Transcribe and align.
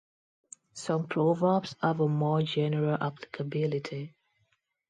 Some 0.73 1.05
proverbs 1.05 1.75
have 1.79 1.99
a 1.99 2.07
more 2.07 2.41
general 2.41 2.97
applicability. 2.99 4.15